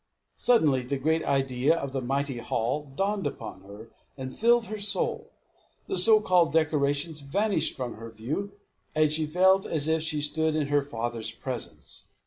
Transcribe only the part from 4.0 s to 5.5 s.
and filled her soul.